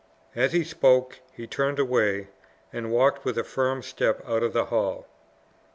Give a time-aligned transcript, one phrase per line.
[0.35, 2.29] As he spoke he turned away,
[2.73, 5.05] and walked with a firm step out of the hall.